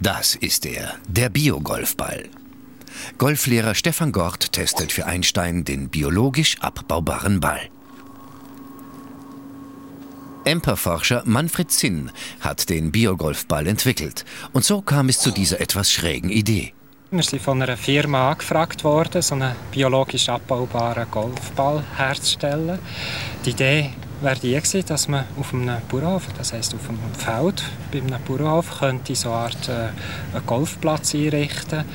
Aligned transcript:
Das 0.00 0.36
ist 0.36 0.64
er, 0.64 0.94
der 1.08 1.28
Biogolfball. 1.28 2.28
Golflehrer 3.18 3.74
Stefan 3.74 4.12
Gort 4.12 4.52
testet 4.52 4.92
für 4.92 5.06
Einstein 5.06 5.64
den 5.64 5.88
biologisch 5.88 6.60
abbaubaren 6.60 7.40
Ball. 7.40 7.68
Emper-Forscher 10.44 11.22
Manfred 11.26 11.70
Zinn 11.72 12.12
hat 12.40 12.70
den 12.70 12.92
Biogolfball 12.92 13.66
entwickelt. 13.66 14.24
Und 14.52 14.64
so 14.64 14.82
kam 14.82 15.08
es 15.08 15.18
zu 15.18 15.30
dieser 15.32 15.60
etwas 15.60 15.90
schrägen 15.90 16.30
Idee. 16.30 16.72
Wir 17.10 17.22
sind 17.22 17.40
von 17.40 17.62
einer 17.62 17.78
Firma 17.78 18.32
angefragt 18.32 18.84
worden, 18.84 19.22
so 19.22 19.34
einen 19.34 19.54
biologisch 19.72 20.28
abbaubaren 20.28 21.10
Golfball 21.10 21.82
herzustellen. 21.96 22.78
Die 23.46 23.50
Idee 23.50 23.92
wäre 24.20 24.38
die 24.38 24.52
gewesen, 24.52 24.84
dass 24.86 25.08
man 25.08 25.24
auf 25.40 25.54
einem 25.54 25.78
Bauernhof, 25.90 26.26
das 26.36 26.52
heißt 26.52 26.74
auf 26.74 26.86
einem 26.86 27.14
Feld 27.14 27.62
bei 27.90 28.00
einem 28.00 28.22
Bauernhof, 28.26 28.80
könnte 28.80 29.14
so 29.14 29.30
eine 29.30 29.38
Art 29.38 29.68
äh, 29.70 30.36
einen 30.36 30.44
Golfplatz 30.44 31.14
einrichten. 31.14 31.86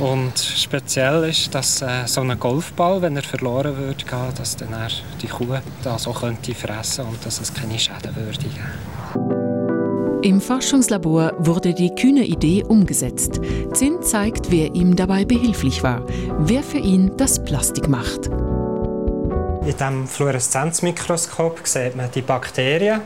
Und 0.00 0.38
speziell 0.38 1.24
ist, 1.24 1.54
dass 1.54 1.80
äh, 1.80 2.06
so 2.06 2.20
ein 2.20 2.38
Golfball, 2.38 3.00
wenn 3.00 3.16
er 3.16 3.22
verloren 3.22 3.74
würde 3.74 4.04
gehen, 4.04 4.34
dass 4.36 4.54
dann 4.54 4.76
die 5.22 5.28
Kuh 5.28 5.56
da 5.82 5.98
so 5.98 6.12
könnte 6.12 6.54
fressen 6.54 7.06
und 7.06 7.24
dass 7.24 7.40
es 7.40 7.54
keine 7.54 7.78
Schäden 7.78 8.14
würde 8.14 8.38
geben. 8.38 9.37
Im 10.22 10.40
Forschungslabor 10.40 11.34
wurde 11.38 11.72
die 11.74 11.94
kühne 11.94 12.24
Idee 12.24 12.64
umgesetzt. 12.64 13.40
Zinn 13.72 14.02
zeigt, 14.02 14.50
wer 14.50 14.74
ihm 14.74 14.96
dabei 14.96 15.24
behilflich 15.24 15.84
war, 15.84 16.04
wer 16.38 16.64
für 16.64 16.78
ihn 16.78 17.16
das 17.16 17.42
Plastik 17.44 17.88
macht. 17.88 18.26
In 18.26 19.64
diesem 19.64 20.08
Fluoreszenzmikroskop 20.08 21.60
sieht 21.62 21.94
man 21.94 22.10
die 22.10 22.22
Bakterien. 22.22 23.00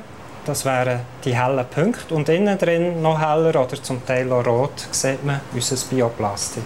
Das 0.47 0.64
wären 0.64 1.01
die 1.23 1.36
hellen 1.36 1.67
Punkte. 1.67 2.14
Und 2.14 2.31
innen 2.31 2.56
drin 2.56 3.03
noch 3.03 3.20
heller 3.20 3.51
oder 3.51 3.83
zum 3.83 4.05
Teil 4.06 4.33
auch 4.33 4.47
rot 4.47 4.89
sieht 4.91 5.23
man 5.23 5.42
unser 5.53 5.77
Bioplastik. 5.91 6.64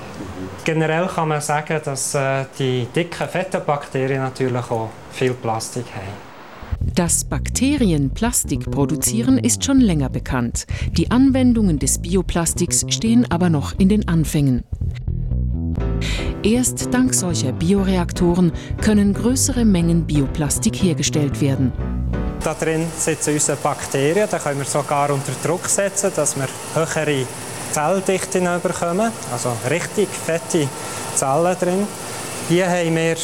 Generell 0.65 1.09
kann 1.09 1.29
man 1.29 1.41
sagen, 1.41 1.81
dass 1.85 2.15
äh, 2.15 2.45
die 2.57 2.87
dicken, 2.95 3.29
fetten 3.29 3.65
Bakterien 3.67 4.23
natürlich 4.23 4.71
auch 4.71 4.91
viel 5.11 5.35
Plastik 5.35 5.87
haben. 5.93 6.26
Dass 6.95 7.25
Bakterien 7.25 8.11
Plastik 8.11 8.71
produzieren, 8.71 9.39
ist 9.39 9.65
schon 9.65 9.81
länger 9.81 10.09
bekannt. 10.09 10.67
Die 10.93 11.11
Anwendungen 11.11 11.79
des 11.79 11.99
Bioplastiks 11.99 12.87
stehen 12.89 13.31
aber 13.31 13.51
noch 13.51 13.79
in 13.79 13.89
den 13.89 14.09
Anfängen. 14.09 14.65
Erst 16.43 16.95
dank 16.95 17.13
solcher 17.15 17.53
Bioreaktoren 17.53 18.53
können 18.81 19.15
größere 19.15 19.65
Mengen 19.65 20.07
Bioplastik 20.07 20.77
hergestellt 20.77 21.41
werden. 21.41 21.73
Da 22.43 22.55
drin 22.55 22.87
sitzen 22.97 23.35
unsere 23.35 23.57
Bakterien, 23.57 24.29
da 24.31 24.39
können 24.39 24.59
wir 24.59 24.67
sogar 24.67 25.11
unter 25.11 25.33
Druck 25.43 25.67
setzen, 25.67 26.13
dass 26.15 26.37
wir 26.37 26.47
höhere 26.75 27.27
Zelldichten 27.73 28.49
bekommen, 28.63 29.11
also 29.33 29.53
richtig 29.69 30.09
fette 30.09 30.69
Zellen 31.17 31.57
drin. 31.59 31.87
Hier 32.49 32.69
haben 32.69 32.95
wir 32.95 33.17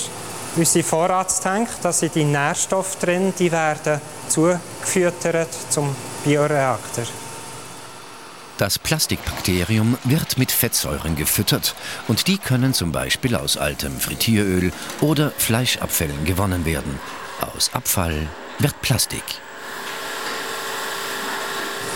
unsere 0.57 0.85
Vorratstank, 0.85 1.69
da 1.83 1.93
sind 1.93 2.15
die 2.15 2.25
Nährstoffe 2.25 2.99
drin, 2.99 3.33
die 3.39 3.51
werden 3.51 4.01
zugefüttert 4.29 5.49
zum 5.71 5.95
Bioreaktor. 6.25 7.05
Das 8.59 8.79
Plastikbakterium 8.79 9.99
wird 10.05 10.39
mit 10.39 10.53
Fettsäuren 10.53 11.17
gefüttert 11.17 11.75
und 12.07 12.29
die 12.29 12.39
können 12.39 12.75
zum 12.75 12.93
Beispiel 12.93 13.35
aus 13.35 13.57
altem 13.57 13.99
Frittieröl 13.99 14.73
oder 15.01 15.33
Fleischabfällen 15.37 16.25
gewonnen 16.25 16.65
werden. 16.65 17.01
Aus 17.41 17.71
Abfall 17.73 18.29
wird 18.59 18.81
Plastik. 18.83 19.25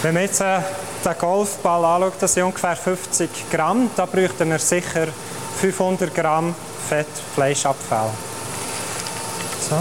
Wenn 0.03 0.15
man 0.15 0.25
jetzt 0.25 0.41
äh, 0.41 0.61
den 1.05 1.19
Golfball 1.19 1.85
anschaut, 1.85 2.15
das 2.21 2.35
sind 2.35 2.43
ungefähr 2.43 2.77
50 2.77 3.31
Gramm, 3.51 3.91
da 3.97 4.07
bräuchten 4.07 4.51
wir 4.51 4.59
sicher 4.59 5.09
500 5.61 6.15
Gramm 6.15 6.55
Fett, 6.89 7.07
Fleischabfall. 7.35 8.11
So, 9.69 9.75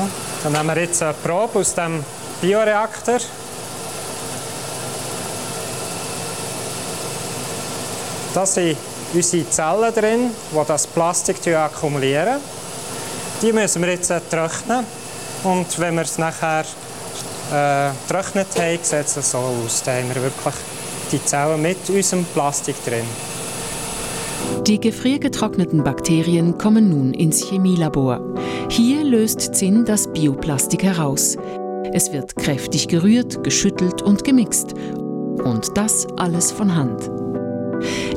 dann 0.44 0.54
nehmen 0.54 0.76
wir 0.76 0.82
jetzt 0.82 1.04
eine 1.04 1.14
Probe 1.14 1.60
aus 1.60 1.76
dem 1.76 2.04
Bioreaktor. 2.42 3.20
Da 8.34 8.46
sind 8.48 8.78
unsere 9.14 9.48
Zellen 9.48 9.94
drin, 9.94 10.32
die 10.52 10.68
das 10.68 10.88
Plastik 10.88 11.48
akkumulieren. 11.54 12.40
Die 13.44 13.54
müssen 13.54 13.84
wir 13.84 13.92
jetzt 13.92 14.08
trocknen. 14.08 14.86
Und 15.44 15.80
wenn 15.80 15.94
wir 15.94 16.02
es 16.02 16.18
nachher 16.18 16.66
äh, 17.54 17.92
getrocknet 18.08 18.48
haben, 18.58 18.80
sieht 18.82 19.06
es 19.06 19.32
so 19.32 19.38
aus. 19.38 19.84
Da 19.86 19.92
haben 19.92 20.10
wir 20.16 20.24
wirklich 20.24 20.56
die 21.12 21.24
Zellen 21.24 21.62
mit 21.62 21.88
unserem 21.88 22.26
Plastik 22.26 22.84
drin. 22.86 23.06
Die 24.66 24.80
gefriergetrockneten 24.80 25.84
Bakterien 25.84 26.58
kommen 26.58 26.90
nun 26.90 27.14
ins 27.14 27.48
Chemielabor. 27.48 28.20
Hier 28.70 29.04
löst 29.04 29.56
Zinn 29.56 29.86
das 29.86 30.12
Bioplastik 30.12 30.84
heraus. 30.84 31.38
Es 31.94 32.12
wird 32.12 32.36
kräftig 32.36 32.88
gerührt, 32.88 33.44
geschüttelt 33.44 34.02
und 34.02 34.24
gemixt. 34.24 34.74
Und 35.44 35.78
das 35.78 36.08
alles 36.18 36.52
von 36.52 36.76
Hand. 36.76 37.10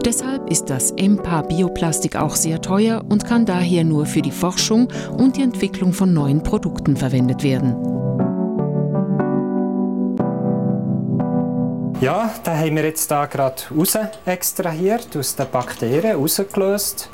Deshalb 0.05 0.51
ist 0.51 0.71
das 0.71 0.93
EMPA 0.93 1.43
Bioplastik 1.43 2.17
auch 2.17 2.35
sehr 2.35 2.63
teuer 2.63 3.05
und 3.09 3.27
kann 3.27 3.45
daher 3.45 3.85
nur 3.85 4.07
für 4.07 4.23
die 4.23 4.31
Forschung 4.31 4.89
und 5.17 5.37
die 5.37 5.43
Entwicklung 5.43 5.93
von 5.93 6.15
neuen 6.15 6.43
Produkten 6.43 6.97
verwendet 6.97 7.43
werden. 7.43 7.77
Ja, 12.01 12.33
da 12.45 12.57
haben 12.57 12.77
wir 12.77 12.85
jetzt 12.85 13.11
da 13.11 13.27
gerade 13.27 13.61
raus 13.77 13.99
extrahiert, 14.25 15.15
aus 15.17 15.37
den 15.37 15.47
Bakterien 15.51 16.17
rausgelöst. 16.17 17.11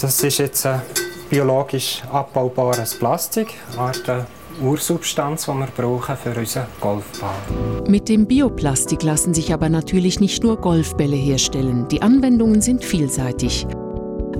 Das 0.00 0.22
ist 0.22 0.38
jetzt 0.38 0.66
ein 0.66 0.82
biologisch 1.30 2.02
abbaubares 2.12 2.94
Plastik, 2.96 3.54
eine 3.78 4.26
Ursubstanz, 4.60 5.46
die 5.46 5.52
wir 5.52 5.68
brauchen 5.74 6.16
für 6.16 6.38
unseren 6.38 6.66
Golfball. 6.80 7.34
Mit 7.86 8.08
dem 8.08 8.26
Bioplastik 8.26 9.02
lassen 9.02 9.32
sich 9.32 9.54
aber 9.54 9.68
natürlich 9.68 10.20
nicht 10.20 10.42
nur 10.42 10.60
Golfbälle 10.60 11.16
herstellen. 11.16 11.86
Die 11.88 12.02
Anwendungen 12.02 12.60
sind 12.60 12.84
vielseitig. 12.84 13.66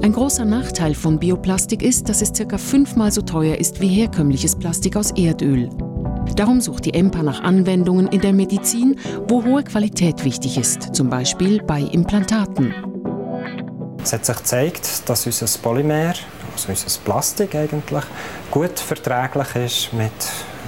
Ein 0.02 0.12
großer 0.12 0.44
Nachteil 0.44 0.94
von 0.94 1.18
Bioplastik 1.18 1.82
ist, 1.82 2.08
dass 2.08 2.22
es 2.22 2.32
circa 2.34 2.58
fünfmal 2.58 3.12
so 3.12 3.22
teuer 3.22 3.56
ist 3.56 3.80
wie 3.80 3.88
herkömmliches 3.88 4.56
Plastik 4.56 4.96
aus 4.96 5.12
Erdöl. 5.12 5.70
Darum 6.36 6.60
sucht 6.60 6.86
die 6.86 6.94
EMPA 6.94 7.22
nach 7.22 7.42
Anwendungen 7.42 8.08
in 8.08 8.20
der 8.20 8.32
Medizin, 8.32 8.98
wo 9.28 9.44
hohe 9.44 9.62
Qualität 9.62 10.24
wichtig 10.24 10.58
ist, 10.58 10.94
zum 10.94 11.08
Beispiel 11.08 11.62
bei 11.62 11.80
Implantaten. 11.80 12.74
Es 14.02 14.12
hat 14.12 14.24
sich 14.24 14.36
gezeigt, 14.36 15.08
dass 15.08 15.26
unser 15.26 15.46
Polymer 15.58 16.14
also 16.52 16.68
unser 16.68 17.00
Plastik 17.04 17.54
eigentlich, 17.54 18.04
gut 18.50 18.78
verträglich 18.78 19.56
ist 19.56 19.92
mit 19.92 20.12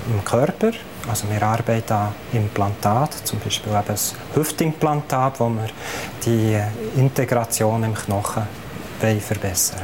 dem 0.09 0.25
Körper. 0.25 0.73
Also 1.09 1.29
wir 1.31 1.43
arbeiten 1.43 1.93
an 1.93 2.15
Implantat, 2.33 3.13
zum 3.27 3.41
Beispiel 3.41 3.73
eben 3.73 3.83
das 3.87 4.15
Hüftimplantat, 4.35 5.41
wo 5.41 5.49
wir 5.49 5.69
die 6.25 6.59
Integration 6.99 7.83
im 7.83 7.95
Knochen 7.95 8.45
verbessern 9.01 9.81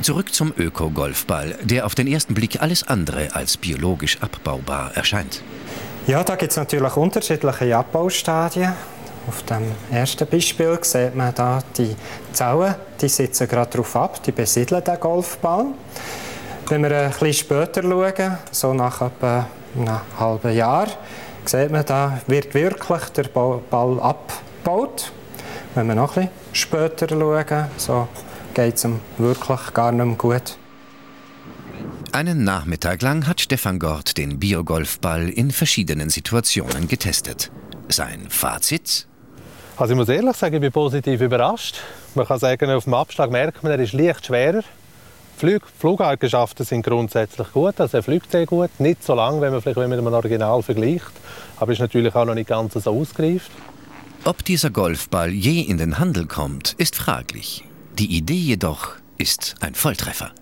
Zurück 0.00 0.32
zum 0.32 0.54
Öko-Golfball, 0.56 1.56
der 1.62 1.84
auf 1.84 1.94
den 1.94 2.06
ersten 2.06 2.32
Blick 2.32 2.62
alles 2.62 2.86
andere 2.86 3.34
als 3.34 3.58
biologisch 3.58 4.16
abbaubar 4.22 4.92
erscheint. 4.94 5.42
Ja, 6.06 6.24
da 6.24 6.36
gibt 6.36 6.52
es 6.52 6.56
natürlich 6.56 6.96
unterschiedliche 6.96 7.76
Abbaustadien. 7.76 8.72
Auf 9.28 9.42
dem 9.42 9.72
ersten 9.90 10.26
Beispiel 10.26 10.78
sieht 10.80 11.14
man 11.14 11.34
da 11.34 11.62
die 11.76 11.94
Zellen, 12.32 12.74
die 12.98 13.08
sitzen 13.08 13.46
gerade 13.46 13.70
darauf 13.70 13.94
ab, 13.94 14.22
die 14.22 14.32
besiedeln 14.32 14.82
den 14.82 14.98
Golfball. 14.98 15.66
Wenn 16.68 16.82
wir 16.82 16.96
ein 16.96 17.10
bisschen 17.10 17.34
später 17.34 17.82
schauen, 17.82 18.38
so 18.50 18.72
nach 18.72 19.02
etwa 19.02 19.46
einem 19.76 20.00
halben 20.18 20.56
Jahr, 20.56 20.86
sieht 21.44 21.70
man, 21.70 21.84
da 21.84 22.22
wird 22.26 22.54
wirklich 22.54 23.04
der 23.10 23.24
Ball 23.24 24.00
abgebaut. 24.00 25.12
Wenn 25.74 25.88
wir 25.88 25.94
noch 25.94 26.16
ein 26.16 26.30
bisschen 26.30 26.54
später 26.54 27.08
schauen, 27.10 27.66
so 27.76 28.08
geht 28.54 28.76
es 28.76 28.84
ihm 28.84 29.00
wirklich 29.18 29.74
gar 29.74 29.92
nicht 29.92 30.06
mehr 30.06 30.16
gut. 30.16 30.56
Einen 32.12 32.44
Nachmittag 32.44 33.02
lang 33.02 33.26
hat 33.26 33.42
Stefan 33.42 33.78
Gort 33.78 34.16
den 34.16 34.38
Biogolfball 34.38 35.28
in 35.28 35.50
verschiedenen 35.50 36.08
Situationen 36.08 36.88
getestet. 36.88 37.50
Sein 37.88 38.26
Fazit? 38.30 39.06
Also 39.78 39.92
ich 39.92 39.96
muss 39.96 40.08
ehrlich 40.08 40.34
sagen, 40.34 40.56
ich 40.56 40.60
bin 40.60 40.72
positiv 40.72 41.20
überrascht. 41.20 41.76
Man 42.16 42.26
kann 42.26 42.40
sagen, 42.40 42.68
auf 42.72 42.82
dem 42.82 42.94
Abschlag 42.94 43.30
merkt 43.30 43.62
man, 43.62 43.70
er 43.70 43.78
ist 43.78 43.92
leicht 43.92 44.26
schwerer. 44.26 44.64
Flug, 45.36 45.62
Flugeigenschaften 45.78 46.66
sind 46.66 46.82
grundsätzlich 46.82 47.52
gut, 47.52 47.80
also 47.80 47.98
er 47.98 48.02
fliegt 48.02 48.32
sehr 48.32 48.44
gut. 48.44 48.70
Nicht 48.80 49.04
so 49.04 49.14
lang, 49.14 49.40
wenn 49.40 49.52
man 49.52 49.62
vielleicht 49.62 49.78
mit 49.78 49.96
einem 49.96 50.12
Original 50.12 50.64
vergleicht, 50.64 51.12
aber 51.58 51.70
ist 51.70 51.78
natürlich 51.78 52.12
auch 52.16 52.24
noch 52.24 52.34
nicht 52.34 52.48
ganz 52.48 52.74
so 52.74 52.90
ausgereift. 52.90 53.52
Ob 54.24 54.44
dieser 54.44 54.70
Golfball 54.70 55.30
je 55.30 55.60
in 55.60 55.78
den 55.78 56.00
Handel 56.00 56.26
kommt, 56.26 56.72
ist 56.78 56.96
fraglich. 56.96 57.62
Die 58.00 58.16
Idee 58.16 58.34
jedoch 58.34 58.96
ist 59.16 59.54
ein 59.60 59.76
Volltreffer. 59.76 60.32